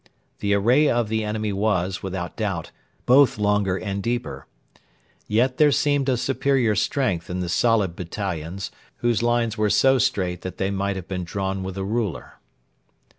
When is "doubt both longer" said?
2.35-3.77